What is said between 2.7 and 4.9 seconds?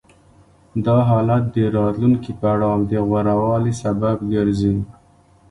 د غوره والي سبب ګرځي